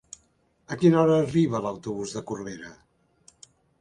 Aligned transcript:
A 0.75 0.77
quina 0.83 0.97
hora 1.01 1.19
arriba 1.25 1.61
l'autobús 1.65 2.15
de 2.17 2.25
Corbera? 2.33 2.73